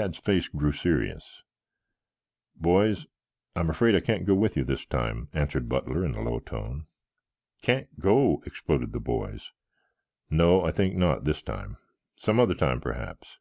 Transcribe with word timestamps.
Tad's 0.00 0.16
face 0.16 0.48
grew 0.48 0.72
serious. 0.72 1.42
"Boys, 2.56 3.04
I'm 3.54 3.68
afraid 3.68 3.94
I 3.94 4.00
can't 4.00 4.24
go 4.24 4.34
with 4.34 4.56
you 4.56 4.64
this 4.64 4.86
time," 4.86 5.28
answered 5.34 5.68
Butler 5.68 6.06
in 6.06 6.14
a 6.14 6.22
low 6.22 6.38
tone. 6.38 6.86
"Can't 7.60 8.00
go?" 8.00 8.42
exploded 8.46 8.92
the 8.94 8.98
boys. 8.98 9.52
"No, 10.30 10.64
I 10.64 10.70
think 10.70 10.96
not, 10.96 11.24
this 11.24 11.42
time. 11.42 11.76
Some 12.16 12.40
other 12.40 12.54
time, 12.54 12.80
perhaps." 12.80 13.40